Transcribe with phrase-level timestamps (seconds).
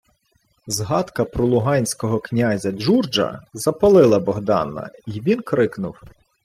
[0.67, 5.99] Згадка про луганського князя Джурджа запалила Богдана, й він крикнув: